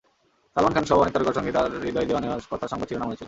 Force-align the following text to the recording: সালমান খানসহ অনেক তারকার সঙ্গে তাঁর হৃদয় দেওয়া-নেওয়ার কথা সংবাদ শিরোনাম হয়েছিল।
সালমান 0.55 0.73
খানসহ 0.73 0.95
অনেক 0.95 1.13
তারকার 1.13 1.37
সঙ্গে 1.37 1.51
তাঁর 1.51 1.69
হৃদয় 1.83 2.07
দেওয়া-নেওয়ার 2.07 2.41
কথা 2.51 2.65
সংবাদ 2.67 2.87
শিরোনাম 2.89 3.07
হয়েছিল। 3.07 3.19